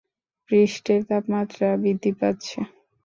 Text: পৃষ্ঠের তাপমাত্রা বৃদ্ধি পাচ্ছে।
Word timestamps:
পৃষ্ঠের 0.49 1.01
তাপমাত্রা 1.09 1.67
বৃদ্ধি 1.81 2.11
পাচ্ছে। 2.19 2.57